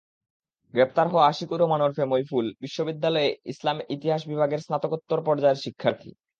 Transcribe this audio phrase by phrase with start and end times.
[0.73, 6.09] গ্রেপ্তার হওয়া আশিকুর রহমান ওরফে মইফুল বিশ্ববিদ্যালয়ের ইসলামের ইতিহাস বিভাগের স্নাতকোত্তর পর্যায়ের শিক্ষার্থী।